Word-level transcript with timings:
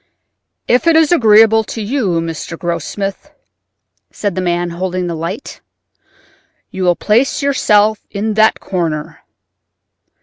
"If 0.67 0.87
it 0.87 0.95
is 0.95 1.11
agreeable 1.11 1.63
to 1.65 1.79
you, 1.79 2.19
Mr. 2.21 2.57
Grossmith," 2.57 3.29
said 4.09 4.33
the 4.33 4.41
man 4.41 4.71
holding 4.71 5.05
the 5.05 5.13
light, 5.13 5.61
"you 6.71 6.85
will 6.85 6.95
place 6.95 7.43
yourself 7.43 7.99
in 8.09 8.33
that 8.33 8.59
corner." 8.59 9.21